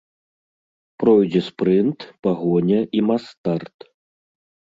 Пройдзе 1.01 1.41
спрынт, 1.49 1.99
пагоня 2.27 2.81
і 3.01 3.05
мас-старт. 3.09 3.77